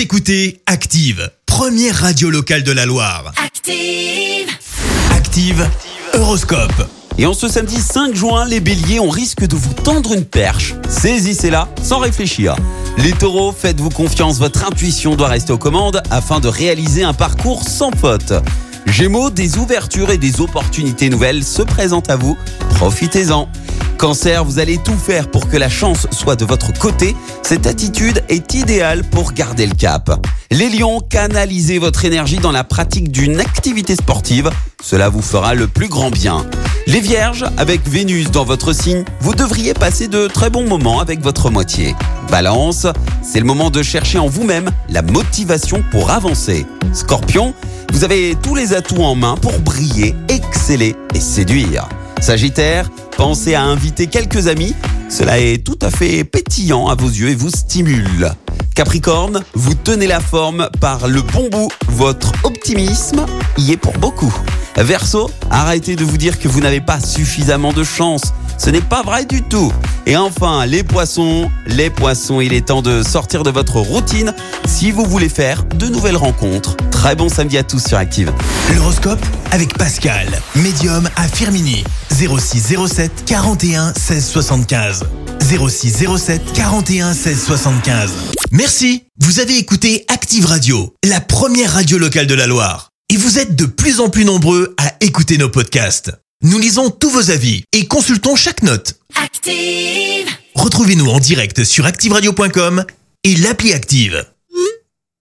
[0.00, 3.34] Vous écoutez Active, première radio locale de la Loire.
[3.36, 4.48] Active.
[5.14, 5.68] Active,
[6.14, 6.88] Horoscope.
[7.18, 10.74] Et en ce samedi 5 juin, les béliers, on risque de vous tendre une perche.
[10.88, 12.56] Saisissez-la sans réfléchir.
[12.96, 17.68] Les taureaux, faites-vous confiance, votre intuition doit rester aux commandes afin de réaliser un parcours
[17.68, 18.32] sans faute.
[18.86, 22.38] Gémeaux, des ouvertures et des opportunités nouvelles se présentent à vous.
[22.76, 23.50] Profitez-en.
[24.00, 27.14] Cancer, vous allez tout faire pour que la chance soit de votre côté.
[27.42, 30.26] Cette attitude est idéale pour garder le cap.
[30.50, 34.50] Les lions, canalisez votre énergie dans la pratique d'une activité sportive.
[34.82, 36.46] Cela vous fera le plus grand bien.
[36.86, 41.20] Les vierges, avec Vénus dans votre signe, vous devriez passer de très bons moments avec
[41.20, 41.94] votre moitié.
[42.30, 42.86] Balance,
[43.22, 46.64] c'est le moment de chercher en vous-même la motivation pour avancer.
[46.94, 47.52] Scorpion,
[47.92, 51.86] vous avez tous les atouts en main pour briller, exceller et séduire.
[52.20, 54.74] Sagittaire, pensez à inviter quelques amis.
[55.08, 58.30] Cela est tout à fait pétillant à vos yeux et vous stimule.
[58.74, 61.68] Capricorne, vous tenez la forme par le bon bout.
[61.88, 63.24] Votre optimisme
[63.58, 64.34] y est pour beaucoup.
[64.76, 68.32] Verseau, arrêtez de vous dire que vous n'avez pas suffisamment de chance.
[68.58, 69.72] Ce n'est pas vrai du tout.
[70.06, 74.34] Et enfin, les poissons, les poissons, il est temps de sortir de votre routine
[74.66, 76.76] si vous voulez faire de nouvelles rencontres.
[77.00, 78.30] Très bon samedi à tous sur Active.
[78.76, 81.82] L'horoscope avec Pascal, médium à Firmini.
[82.10, 85.04] 0607 41 16 75.
[85.40, 88.10] 0607 41 16 75.
[88.50, 92.90] Merci, vous avez écouté Active Radio, la première radio locale de la Loire.
[93.08, 96.12] Et vous êtes de plus en plus nombreux à écouter nos podcasts.
[96.42, 99.00] Nous lisons tous vos avis et consultons chaque note.
[99.16, 100.28] Active.
[100.54, 102.84] Retrouvez-nous en direct sur activeradio.com
[103.24, 104.26] et l'appli Active.